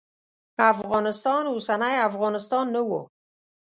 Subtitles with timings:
[0.71, 2.91] افغانستان اوسنی افغانستان نه و.